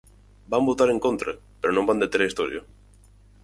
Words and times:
Van 0.53 0.65
votar 0.69 0.87
en 0.93 0.99
contra 1.05 1.31
pero 1.59 1.75
non 1.75 1.87
van 1.89 2.01
deter 2.03 2.19
a 2.21 2.29
historia. 2.29 2.61